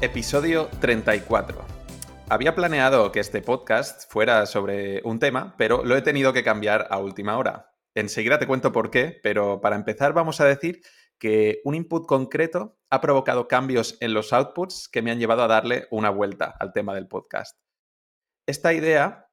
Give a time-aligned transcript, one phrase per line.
[0.00, 1.66] Episodio 34.
[2.28, 6.86] Había planeado que este podcast fuera sobre un tema, pero lo he tenido que cambiar
[6.90, 7.72] a última hora.
[7.96, 10.82] Enseguida te cuento por qué, pero para empezar vamos a decir
[11.18, 15.48] que un input concreto ha provocado cambios en los outputs que me han llevado a
[15.48, 17.58] darle una vuelta al tema del podcast.
[18.46, 19.32] Esta idea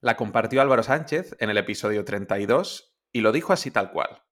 [0.00, 4.22] la compartió Álvaro Sánchez en el episodio 32 y lo dijo así tal cual.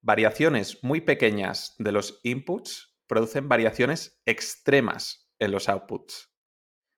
[0.00, 6.32] Variaciones muy pequeñas de los inputs producen variaciones extremas en los outputs.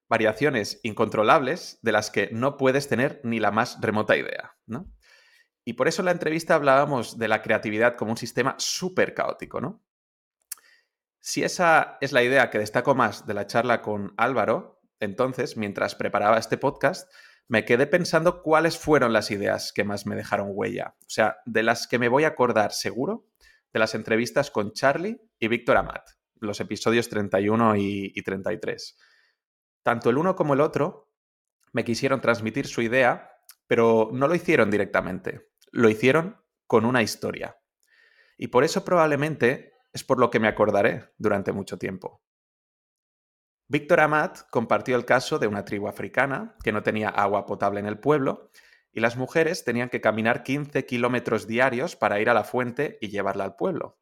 [0.08, 4.56] Variaciones incontrolables de las que no puedes tener ni la más remota idea.
[5.64, 9.60] Y por eso en la entrevista hablábamos de la creatividad como un sistema súper caótico.
[9.60, 9.84] ¿no?
[11.20, 15.94] Si esa es la idea que destaco más de la charla con Álvaro, entonces, mientras
[15.94, 17.10] preparaba este podcast,
[17.46, 20.96] me quedé pensando cuáles fueron las ideas que más me dejaron huella.
[21.00, 23.26] O sea, de las que me voy a acordar seguro,
[23.72, 26.08] de las entrevistas con Charlie y Víctor Amat,
[26.40, 28.98] los episodios 31 y, y 33.
[29.82, 31.12] Tanto el uno como el otro
[31.72, 33.30] me quisieron transmitir su idea,
[33.66, 37.58] pero no lo hicieron directamente, lo hicieron con una historia.
[38.36, 42.22] Y por eso probablemente es por lo que me acordaré durante mucho tiempo.
[43.68, 47.86] Víctor Amat compartió el caso de una tribu africana que no tenía agua potable en
[47.86, 48.50] el pueblo
[48.92, 53.08] y las mujeres tenían que caminar 15 kilómetros diarios para ir a la fuente y
[53.08, 53.98] llevarla al pueblo.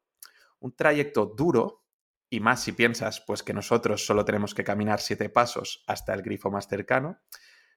[0.59, 1.83] Un trayecto duro,
[2.29, 6.21] y más si piensas pues que nosotros solo tenemos que caminar siete pasos hasta el
[6.21, 7.19] grifo más cercano.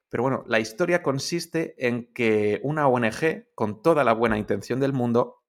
[0.09, 4.93] Pero bueno, la historia consiste en que una ONG, con toda la buena intención del
[4.93, 5.45] mundo,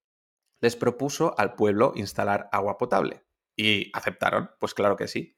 [0.59, 3.25] les propuso al pueblo instalar agua potable.
[3.55, 5.37] Y aceptaron, pues claro que sí.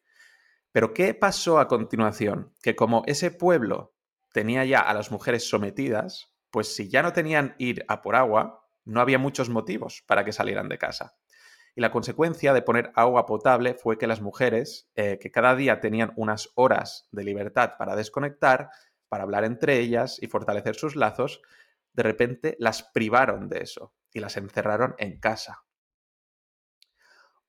[0.73, 2.53] Pero ¿qué pasó a continuación?
[2.61, 3.92] Que como ese pueblo
[4.33, 8.67] tenía ya a las mujeres sometidas, pues si ya no tenían ir a por agua,
[8.83, 11.15] no había muchos motivos para que salieran de casa.
[11.75, 15.79] Y la consecuencia de poner agua potable fue que las mujeres, eh, que cada día
[15.79, 18.69] tenían unas horas de libertad para desconectar,
[19.07, 21.41] para hablar entre ellas y fortalecer sus lazos,
[21.93, 25.63] de repente las privaron de eso y las encerraron en casa.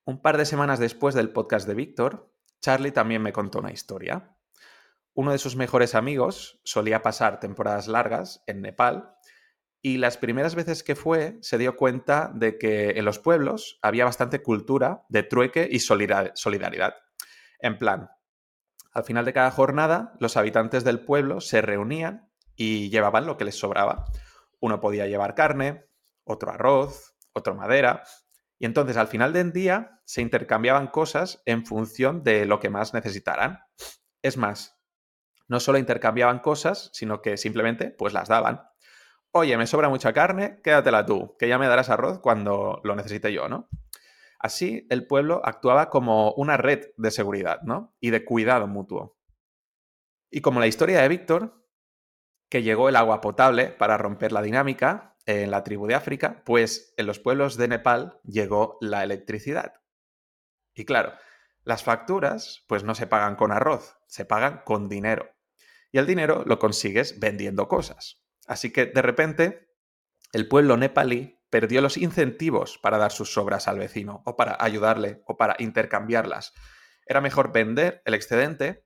[0.04, 2.30] Un par de semanas después del podcast de Víctor,
[2.60, 4.33] Charlie también me contó una historia
[5.14, 9.14] uno de sus mejores amigos solía pasar temporadas largas en Nepal
[9.80, 14.04] y las primeras veces que fue se dio cuenta de que en los pueblos había
[14.04, 16.94] bastante cultura de trueque y solidaridad.
[17.60, 18.10] En plan,
[18.92, 23.44] al final de cada jornada los habitantes del pueblo se reunían y llevaban lo que
[23.44, 24.06] les sobraba.
[24.60, 25.84] Uno podía llevar carne,
[26.24, 28.04] otro arroz, otro madera,
[28.58, 32.94] y entonces al final del día se intercambiaban cosas en función de lo que más
[32.94, 33.60] necesitaran.
[34.22, 34.73] Es más,
[35.48, 38.62] no solo intercambiaban cosas, sino que simplemente pues las daban.
[39.32, 43.32] Oye, me sobra mucha carne, quédatela tú, que ya me darás arroz cuando lo necesite
[43.32, 43.68] yo, ¿no?
[44.38, 47.96] Así el pueblo actuaba como una red de seguridad, ¿no?
[48.00, 49.18] Y de cuidado mutuo.
[50.30, 51.66] Y como la historia de Víctor,
[52.48, 56.94] que llegó el agua potable para romper la dinámica en la tribu de África, pues
[56.96, 59.74] en los pueblos de Nepal llegó la electricidad.
[60.74, 61.12] Y claro,
[61.64, 65.33] las facturas pues no se pagan con arroz, se pagan con dinero
[65.94, 68.20] y el dinero lo consigues vendiendo cosas.
[68.48, 69.68] Así que de repente
[70.32, 75.22] el pueblo nepalí perdió los incentivos para dar sus sobras al vecino o para ayudarle
[75.24, 76.52] o para intercambiarlas.
[77.06, 78.84] Era mejor vender el excedente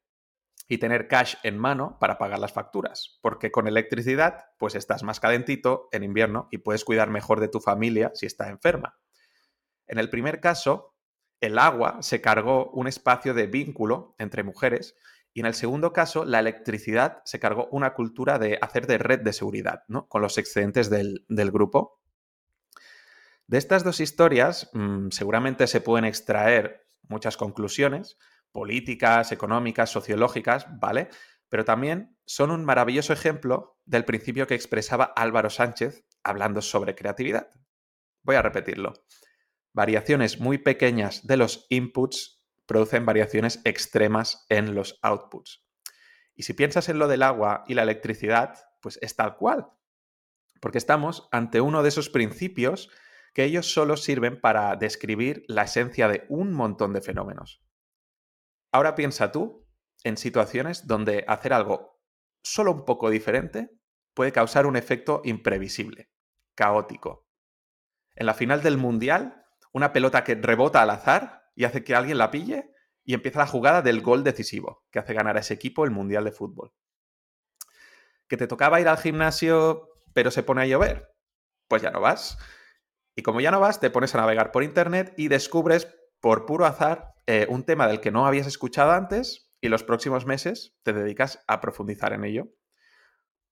[0.68, 5.18] y tener cash en mano para pagar las facturas, porque con electricidad pues estás más
[5.18, 8.98] calentito en invierno y puedes cuidar mejor de tu familia si está enferma.
[9.86, 10.94] En el primer caso,
[11.41, 14.94] el agua se cargó un espacio de vínculo entre mujeres
[15.34, 19.21] y en el segundo caso, la electricidad se cargó una cultura de hacer de red
[19.21, 20.09] de seguridad, ¿no?
[20.09, 22.01] Con los excedentes del, grupo.
[23.47, 28.19] De estas dos historias, mm, seguramente se pueden extraer muchas conclusiones,
[28.53, 31.09] políticas, económicas, sociológicas, ¿vale?
[31.48, 37.48] Pero también son un maravilloso ejemplo del principio que expresaba Álvaro Sánchez hablando sobre creatividad.
[38.22, 38.92] Voy a repetirlo.
[39.72, 42.37] Variaciones muy pequeñas de los inputs
[42.68, 45.65] producen variaciones extremas en los outputs.
[46.34, 49.66] Y si piensas en lo del agua y la electricidad, pues es tal cual.
[50.60, 52.91] Porque estamos ante uno de esos principios
[53.32, 57.65] que ellos solo sirven para describir la esencia de un montón de fenómenos.
[58.71, 59.66] Ahora piensa tú
[60.04, 62.03] en situaciones donde hacer algo
[62.42, 63.71] solo un poco diferente
[64.12, 66.10] puede causar un efecto imprevisible,
[66.54, 67.26] caótico.
[68.14, 72.19] En la final del Mundial, una pelota que rebota al azar y hace que alguien
[72.19, 72.71] la pille
[73.03, 76.22] y empieza la jugada del gol decisivo, que hace ganar a ese equipo el Mundial
[76.22, 76.72] de Fútbol.
[78.28, 81.13] ¿Que te tocaba ir al gimnasio pero se pone a llover?
[81.66, 82.39] Pues ya no vas.
[83.16, 85.89] Y como ya no vas, te pones a navegar por Internet y descubres
[86.21, 90.27] por puro azar eh, un tema del que no habías escuchado antes y los próximos
[90.27, 92.55] meses te dedicas a profundizar en ello.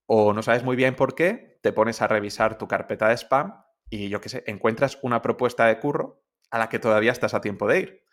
[0.06, 3.64] O no sabes muy bien por qué, te pones a revisar tu carpeta de spam
[3.90, 7.40] y yo qué sé, encuentras una propuesta de curro a la que todavía estás a
[7.40, 8.04] tiempo de ir.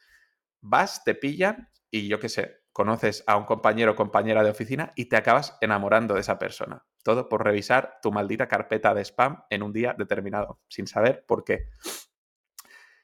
[0.61, 4.93] Vas, te pillan y yo qué sé, conoces a un compañero o compañera de oficina
[4.95, 6.85] y te acabas enamorando de esa persona.
[7.03, 11.43] Todo por revisar tu maldita carpeta de spam en un día determinado, sin saber por
[11.43, 11.69] qué.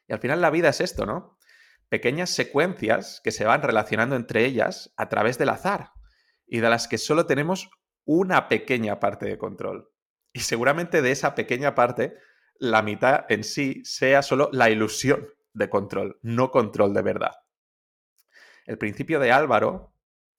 [0.08, 1.38] Y al final la vida es esto, ¿no?
[1.88, 5.92] Pequeñas secuencias que se van relacionando entre ellas a través del azar
[6.46, 7.70] y de las que solo tenemos
[8.04, 9.92] una pequeña parte de control.
[10.32, 12.16] Y seguramente de esa pequeña parte,
[12.60, 17.32] la mitad en sí sea solo la ilusión de control, no control de verdad.
[18.66, 19.96] El principio de Álvaro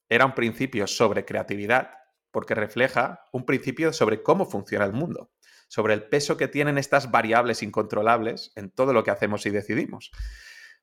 [0.07, 1.91] era un principio sobre creatividad
[2.31, 5.31] porque refleja un principio sobre cómo funciona el mundo,
[5.68, 10.12] sobre el peso que tienen estas variables incontrolables en todo lo que hacemos y decidimos.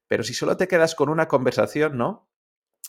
[0.08, 2.28] Pero si solo te quedas con una conversación, ¿no?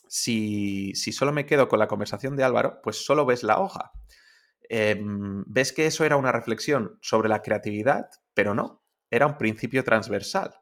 [0.08, 3.92] Si, solo me quedo con la conversación de Álvaro, pues solo ves la hoja.
[4.70, 9.84] Em, ves que eso era una reflexión sobre la creatividad, pero no, era un principio
[9.84, 10.56] transversal.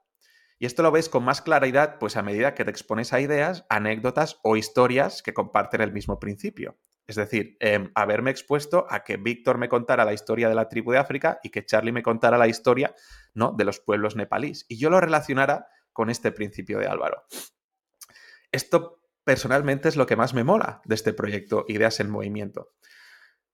[0.59, 3.65] Y esto lo ves con más claridad, pues a medida que te expones a ideas,
[3.69, 6.80] anécdotas o historias que comparten el mismo principio.
[7.06, 10.92] Es decir, em, haberme expuesto a que Víctor me contara la historia de la tribu
[10.92, 12.95] de África y que Charlie me contara la historia
[13.33, 13.54] ¿no?
[13.56, 14.65] de los pueblos nepalíes.
[14.68, 17.24] Y yo lo relacionara con este principio de Álvaro.
[18.51, 22.74] Esto personalmente es lo que más me mola de este proyecto Ideas en Movimiento.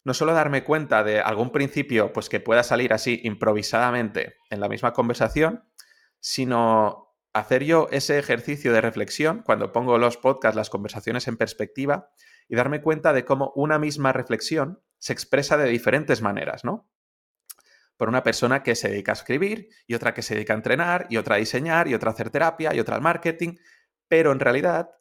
[0.03, 4.69] No solo darme cuenta de algún principio pues, que pueda salir así improvisadamente en la
[4.69, 5.63] misma conversación,
[6.19, 12.11] sino hacer yo ese ejercicio de reflexión cuando pongo los podcasts, las conversaciones en perspectiva
[12.47, 16.89] y darme cuenta de cómo una misma reflexión se expresa de diferentes maneras, ¿no?
[17.97, 21.07] Por una persona que se dedica a escribir y otra que se dedica a entrenar
[21.09, 23.55] y otra a diseñar y otra a hacer terapia y otra al marketing,
[24.07, 24.91] pero en realidad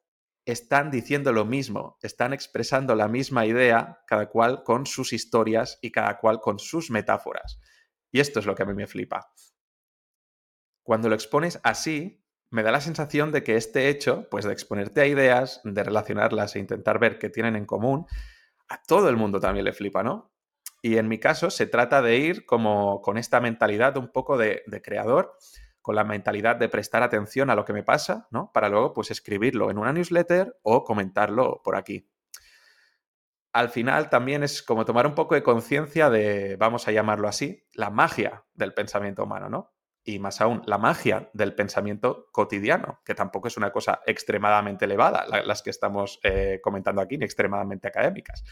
[0.44, 5.92] están diciendo lo mismo, están expresando la misma idea, cada cual con sus historias y
[5.92, 7.60] cada cual con sus metáforas.
[8.10, 9.32] Y esto es lo que a mí me flipa.
[10.82, 15.00] Cuando lo expones así, me da la sensación de que este hecho, pues de exponerte
[15.00, 18.06] a ideas, de relacionarlas e intentar ver qué tienen en común,
[18.68, 20.32] a todo el mundo también le flipa, ¿no?
[20.82, 24.64] Y en mi caso se trata de ir como con esta mentalidad un poco de,
[24.82, 25.38] creador,
[25.82, 28.50] con la mentalidad de prestar atención a lo que me pasa, ¿no?
[28.52, 32.08] Para luego pues escribirlo en una newsletter o comentarlo por aquí.
[33.52, 37.66] Al final también es como tomar un poco de conciencia de, vamos a llamarlo así,
[37.74, 39.72] la magia del pensamiento humano, ¿no?
[40.04, 45.26] y más aún la magia del pensamiento cotidiano, que tampoco es una cosa extremadamente elevada,
[45.44, 48.42] las que estamos eh, comentando aquí, ni extremadamente académicas.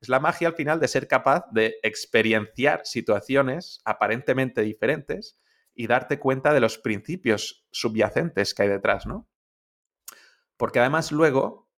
[0.00, 5.38] Es la magia al final de ser capaz de experienciar situaciones aparentemente diferentes
[5.76, 9.28] y darte cuenta de los principios subyacentes que hay detrás, ¿no?
[10.56, 11.70] Porque además luego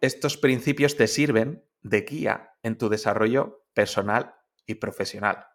[0.00, 4.34] estos principios te sirven de guía en tu desarrollo personal
[4.66, 5.46] y profesional.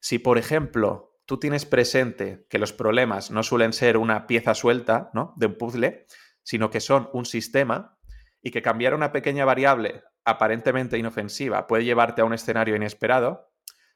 [0.00, 5.10] Si, por ejemplo, tú tienes presente que los problemas no suelen ser una pieza suelta
[5.14, 5.32] ¿no?
[5.36, 6.06] de un puzzle,
[6.42, 7.98] sino que son un sistema
[8.42, 13.52] y que cambiar una pequeña variable aparentemente inofensiva puede llevarte a un escenario inesperado,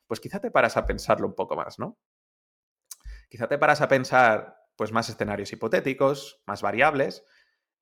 [0.07, 1.99] pues quizá te paras a pensarlo un poco más, ¿no?
[3.29, 7.25] Quizá te paras a pensar pues más escenarios hipotéticos, más variables,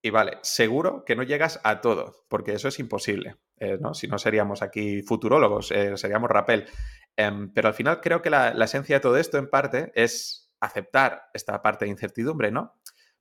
[0.02, 3.92] y vale, seguro que no llegas a todo, porque eso es imposible, eh, ¿no?
[3.92, 6.66] Si no seríamos aquí futurólogos, eh, seríamos rapel.
[7.16, 11.24] Em, pero al final creo que la, esencia de todo esto, en parte, es aceptar
[11.34, 12.74] esta parte de incertidumbre, ¿no?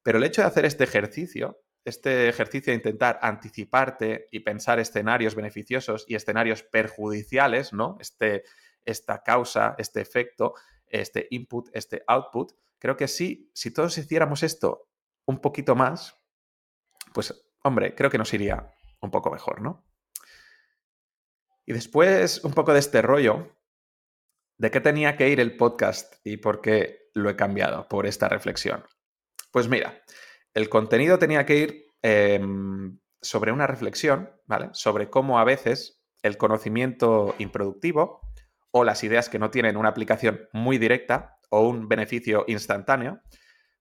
[0.04, 5.36] Pero el hecho de hacer este ejercicio, este ejercicio de intentar anticiparte y pensar escenarios
[5.36, 7.98] beneficiosos y escenarios perjudiciales, ¿no?
[8.00, 8.44] Este,
[8.84, 10.54] esta causa, este efecto,
[10.88, 14.90] este input, este output, creo que sí, si todos hiciéramos esto
[15.26, 16.18] un poquito más,
[17.14, 19.86] pues, hombre, creo que nos iría un poco mejor, ¿no?
[21.66, 23.56] Y después, un poco de este rollo,
[24.58, 28.30] ¿De qué tenía que ir el podcast y por qué lo he cambiado por esta
[28.30, 28.86] reflexión?
[29.52, 30.02] Pues mira,
[30.54, 34.70] el contenido tenía que ir em, sobre una reflexión, ¿vale?
[34.72, 38.22] Sobre cómo a veces el conocimiento improductivo
[38.78, 43.22] o las ideas que no tienen una aplicación muy directa o un beneficio instantáneo.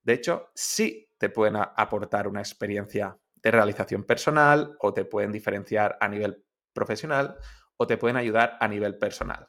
[0.05, 5.99] De hecho, sí te pueden aportar una experiencia de realización personal o te pueden diferenciar
[6.01, 7.37] a nivel profesional
[7.77, 9.49] o te pueden ayudar a nivel personal.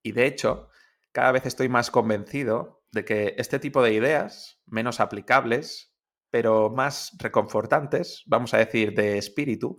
[0.00, 0.68] Y de hecho,
[1.10, 5.92] cada vez estoy más convencido de que este tipo de ideas, menos aplicables,
[6.30, 9.76] pero más reconfortantes, vamos a decir, de espíritu,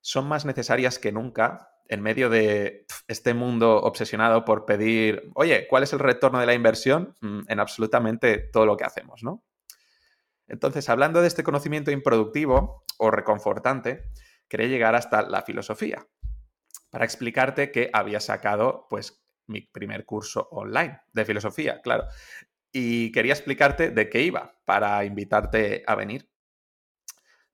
[0.00, 5.82] son más necesarias que nunca en medio de este mundo obsesionado por pedir, oye, ¿cuál
[5.82, 7.16] es el retorno de la inversión?
[7.20, 9.42] Mm, en absolutamente todo lo que hacemos, ¿no?
[10.46, 14.10] Entonces, hablando de este conocimiento improductivo o reconfortante,
[14.48, 16.06] quería llegar hasta la filosofía
[16.90, 22.04] para explicarte que había sacado, pues, mi primer curso online de filosofía, claro.
[22.70, 26.30] Y quería explicarte de qué iba para invitarte a venir.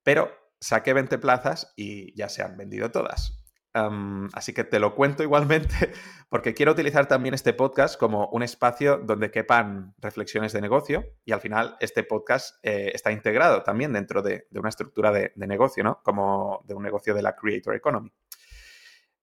[0.02, 3.43] Pero saqué 20 plazas y ya se han vendido todas
[3.74, 5.92] así que te lo cuento igualmente
[6.28, 11.32] porque quiero utilizar también este podcast como un espacio donde quepan reflexiones de negocio y
[11.32, 16.00] al final este podcast eh, está integrado también dentro de, una estructura de, negocio, ¿no?
[16.02, 18.12] Como de un negocio de la Creator Economy.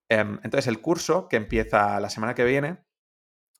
[0.09, 2.79] Em, entonces el curso que empieza la semana que viene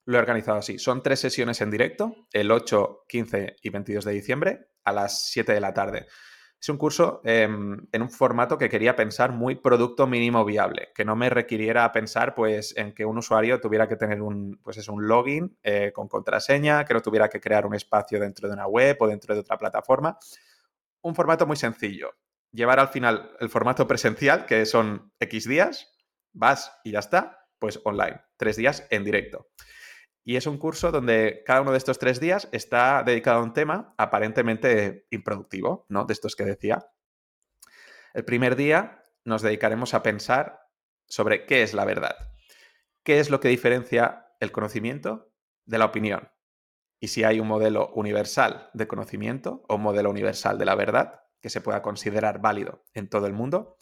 [0.05, 0.77] lo he organizado así.
[0.79, 5.53] Son tres sesiones en directo, el 8, 15 y 22 de diciembre a las 7
[5.53, 6.07] de la tarde.
[6.61, 11.03] Es un curso em, en un formato que quería pensar muy producto mínimo viable, que
[11.03, 14.87] no me requiriera pensar pues, en que un usuario tuviera que tener un, pues es
[14.87, 18.67] un login eh, con contraseña, que no tuviera que crear un espacio dentro de una
[18.67, 20.19] web o dentro de otra plataforma.
[21.01, 22.11] Un formato muy sencillo.
[22.51, 25.91] Llevar al final el formato presencial, que son X días,
[26.31, 29.47] vas y ya está, pues online, tres días en directo.
[30.23, 33.53] Y es un curso donde cada uno de estos tres días está dedicado a un
[33.53, 36.05] tema aparentemente improductivo, ¿no?
[36.05, 36.91] De estos que decía.
[38.13, 40.67] El primer día nos dedicaremos a pensar
[41.07, 42.15] sobre qué es la verdad.
[43.03, 45.33] ¿Qué es lo que diferencia el conocimiento
[45.65, 46.29] de la opinión?
[46.99, 51.21] Y si hay un modelo universal de conocimiento o un modelo universal de la verdad
[51.41, 53.75] que se pueda considerar válido en todo el mundo,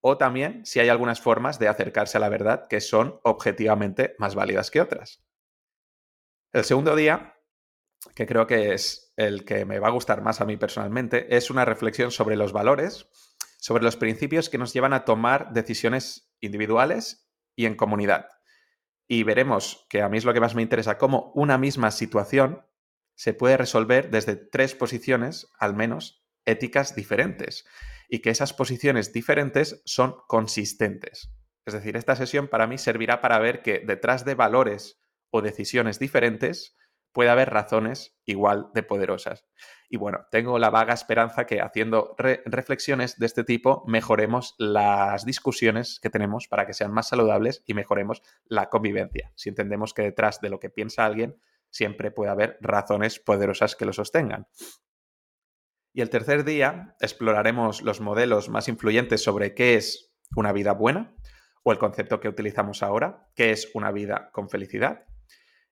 [0.00, 4.34] o también si hay algunas formas de acercarse a la verdad que son objetivamente más
[4.34, 5.27] válidas que otras.
[6.52, 7.34] El segundo día,
[8.14, 11.50] que creo que es el que me va a gustar más a mí personalmente, es
[11.50, 13.06] una reflexión sobre los valores,
[13.58, 18.28] sobre los principios que nos llevan a tomar decisiones individuales y en comunidad.
[19.06, 22.64] Y veremos, que a mí es lo que más me interesa, cómo una misma situación
[23.14, 27.66] se puede resolver desde tres posiciones, al menos, éticas diferentes,
[28.08, 31.30] y que esas posiciones diferentes son consistentes.
[31.66, 34.98] Es decir, esta sesión para mí servirá para ver que detrás de valores
[35.30, 36.76] o decisiones diferentes,
[37.12, 39.44] puede haber razones igual de poderosas.
[39.88, 45.98] Y bueno, tengo la vaga esperanza que haciendo reflexiones de este tipo mejoremos las discusiones
[46.00, 49.32] que tenemos para que sean más saludables y mejoremos la convivencia.
[49.34, 53.84] Si entendemos que detrás de lo que piensa alguien siempre puede haber razones poderosas que
[53.84, 54.46] lo sostengan.
[55.92, 61.16] Y el tercer día exploraremos los modelos más influyentes sobre qué es una vida buena
[61.64, 65.07] o el concepto que utilizamos ahora, qué es una vida con felicidad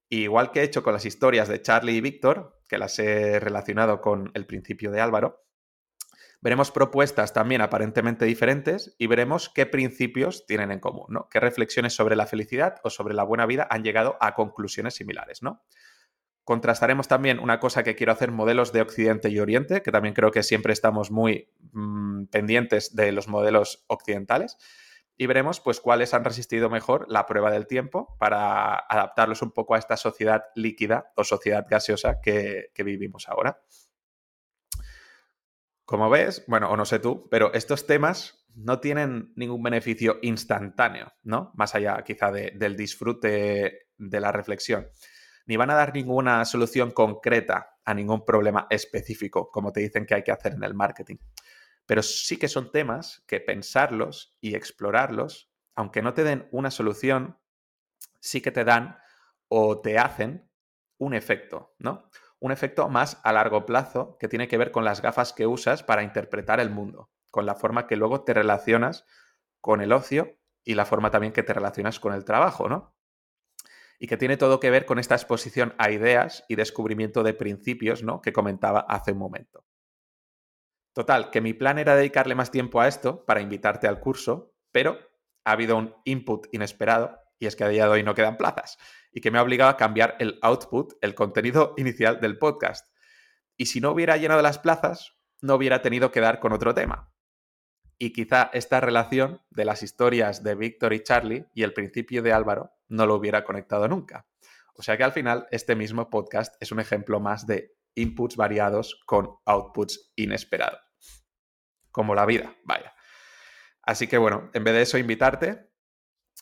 [0.09, 4.01] igual que he hecho con las historias de Charlie y Víctor, que las he relacionado
[4.01, 5.45] con el principio de Álvaro,
[6.41, 11.29] veremos propuestas también aparentemente diferentes y veremos qué principios tienen en común, ¿no?
[11.29, 15.43] Qué reflexiones sobre la felicidad o sobre la buena vida han llegado a conclusiones similares,
[15.43, 15.65] ¿no?
[16.45, 20.31] Contrastaremos también una cosa que quiero hacer, modelos de Occidente y Oriente, que también creo
[20.31, 24.57] que siempre estamos muy mm, pendientes de los modelos occidentales
[25.19, 29.75] y veremos pues cuáles han resistido mejor la prueba del tiempo para adaptarlos un poco
[29.75, 33.63] a esta sociedad líquida o sociedad gaseosa que, vivimos ahora.
[35.85, 41.13] Como ves, bueno, o no sé tú, pero estos temas no tienen ningún beneficio instantáneo,
[41.23, 41.53] ¿no?
[41.55, 44.89] Más allá quizá del disfrute de la reflexión.
[45.47, 50.15] Ni van a dar ninguna solución concreta a ningún problema específico, como te dicen que
[50.15, 51.17] hay que hacer en el marketing.
[51.87, 57.39] Pero sí que son temas que pensarlos y explorarlos, aunque no te den una solución,
[58.21, 58.99] sí que te dan
[59.49, 60.51] o te hacen
[60.99, 62.11] un efecto, ¿no?
[62.41, 65.83] Un efecto más a largo plazo que tiene que ver con las gafas que usas
[65.83, 69.07] para interpretar el mundo, con la forma que luego te relacionas
[69.61, 72.95] con el ocio y la forma también que te relacionas con el trabajo, ¿no?
[73.99, 78.03] Y que tiene todo que ver con esta exposición a ideas y descubrimiento de principios,
[78.03, 78.21] ¿no?
[78.21, 79.65] Que comentaba hace un momento.
[80.97, 84.99] Total, que mi plan era dedicarle más tiempo a esto para invitarte al curso, pero
[85.45, 88.79] ha habido un input inesperado y es que a día de hoy no quedan plazas
[89.13, 92.89] y que me ha obligado a cambiar el output, el contenido inicial del podcast.
[93.59, 97.13] Y si no hubiera llenado las plazas, no hubiera tenido que dar con otro tema.
[97.99, 102.33] Y quizá esta relación de las historias de Víctor y Charlie y el principio de
[102.33, 104.27] Álvaro no lo hubiera conectado nunca.
[104.75, 108.99] O sea que al final este mismo podcast es un ejemplo más de inputs variados
[109.05, 110.86] con outputs inesperados.
[111.97, 112.95] Como la vida, vaya.
[113.81, 115.71] Así que bueno, en vez de eso invitarte,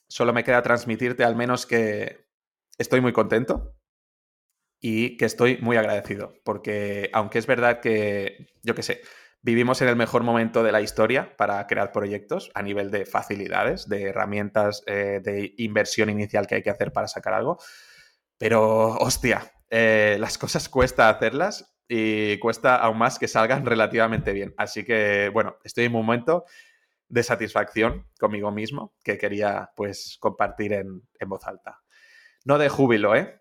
[0.09, 2.27] solo me queda transmitirte al menos que
[2.77, 3.77] estoy muy contento
[4.81, 9.03] y que estoy muy agradecido, porque aunque es verdad que, yo qué sé,
[9.43, 13.89] vivimos en el mejor momento de la historia para crear proyectos a nivel de facilidades,
[13.89, 17.61] de herramientas eh, de inversión inicial que hay que hacer para sacar algo,
[18.39, 24.55] pero hostia, eh, las cosas cuesta hacerlas y cuesta aún más que salgan relativamente bien.
[24.57, 26.45] Así que, bueno, estoy en un momento
[27.09, 31.83] de satisfacción conmigo mismo que quería pues compartir en, voz alta.
[32.45, 33.41] No de júbilo, ¿eh?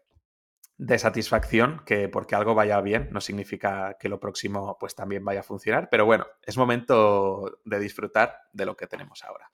[0.77, 5.41] De satisfacción, que porque algo vaya bien no significa que lo próximo pues también vaya
[5.41, 9.51] a funcionar, pero bueno, es momento de disfrutar de lo que tenemos ahora.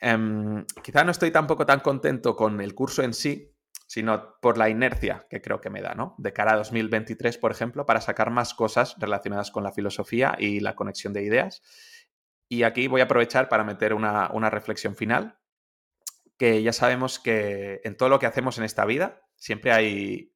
[0.00, 3.51] Em, quizá no estoy tampoco tan contento con el curso en sí,
[3.92, 6.14] sino por la inercia que creo que me da, ¿no?
[6.16, 10.60] De cara a 2023, por ejemplo, para sacar más cosas relacionadas con la filosofía y
[10.60, 11.62] la conexión de ideas
[12.52, 15.38] y aquí voy a aprovechar para meter una, reflexión final,
[16.38, 20.34] que ya sabemos que en todo lo que hacemos en esta vida siempre hay,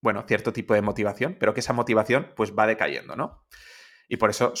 [0.00, 3.44] bueno, cierto tipo de motivación, pero que esa motivación pues va decayendo, ¿no?
[4.08, 4.54] Y por eso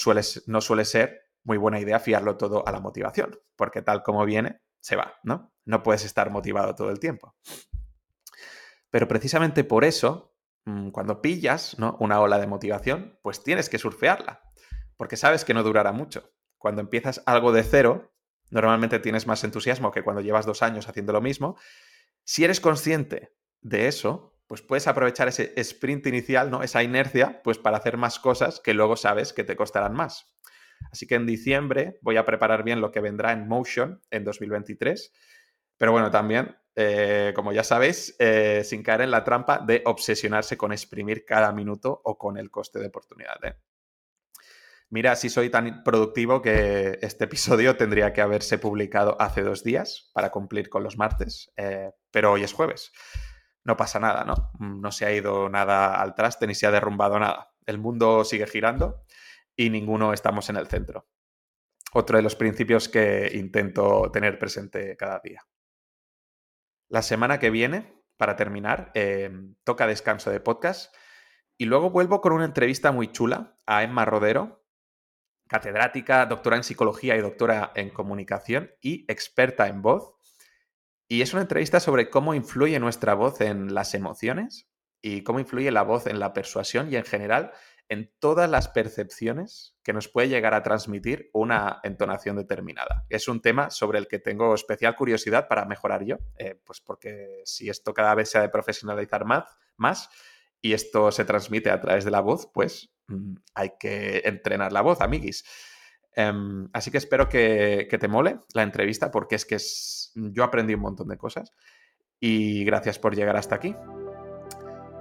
[0.46, 4.60] no suele ser muy buena idea fiarlo todo a la motivación, porque tal como viene,
[4.80, 5.52] se va, ¿no?
[5.64, 7.36] No puedes estar motivado todo el tiempo.
[8.90, 11.96] Pero precisamente por eso, mm, cuando pillas ¿no?
[12.00, 14.42] una ola de motivación, pues tienes que surfearla,
[14.96, 18.12] porque sabes que no durará mucho cuando empiezas algo de cero,
[18.50, 21.56] normalmente tienes más entusiasmo que cuando llevas dos años haciendo lo mismo.
[22.24, 26.62] Si eres consciente de eso, pues puedes aprovechar ese sprint inicial, ¿no?
[26.62, 30.34] Esa inercia, pues para hacer más cosas que luego sabes que te costarán más.
[30.90, 35.12] Así que en diciembre voy a preparar bien lo que vendrá en Motion en 2023.
[35.76, 40.56] Pero bueno, también, eh, como ya sabéis, eh, sin caer en la trampa de obsesionarse
[40.56, 43.44] con exprimir cada minuto o con el coste de oportunidad.
[43.44, 43.56] ¿eh?
[44.88, 50.12] Mira, si soy tan productivo que este episodio tendría que haberse publicado hace dos días
[50.14, 51.52] para cumplir con los martes,
[52.12, 52.92] pero hoy es jueves.
[53.64, 54.52] No pasa nada, ¿no?
[54.60, 57.50] No se ha ido nada al traste ni se ha derrumbado nada.
[57.66, 59.02] El mundo sigue girando
[59.56, 61.08] y ninguno estamos en el centro.
[61.92, 65.42] Otro de los principios que intento tener presente cada día.
[66.88, 69.30] La semana que viene, para terminar, eh,
[69.64, 70.94] toca descanso de podcast
[71.58, 74.64] y luego vuelvo con una entrevista muy chula a Emma Rodero,
[75.48, 80.14] catedrática, doctora en psicología y doctora en comunicación y experta en voz.
[81.08, 84.70] Y es una entrevista sobre cómo influye nuestra voz en las emociones
[85.02, 87.52] y cómo influye la voz en la persuasión y en general
[87.88, 93.06] en todas las percepciones que nos puede llegar a transmitir una entonación determinada.
[93.08, 97.42] Es un tema sobre el que tengo especial curiosidad para mejorar yo, eh, pues porque
[97.44, 99.24] si esto cada vez se ha de profesionalizar
[99.76, 100.10] más,
[100.60, 104.82] y esto se transmite a través de la voz, pues mm, hay que entrenar la
[104.82, 105.44] voz, amiguis.
[106.14, 110.74] Em, así que espero que, te mole la entrevista porque es que es, yo aprendí
[110.74, 111.52] un montón de cosas
[112.18, 113.74] y gracias por llegar hasta aquí.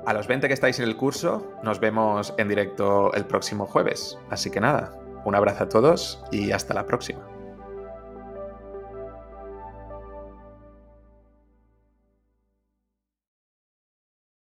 [0.07, 4.17] A los 20 que estáis en el curso, nos vemos en directo el próximo jueves.
[4.29, 7.36] Así que nada, un abrazo a todos y hasta la próxima.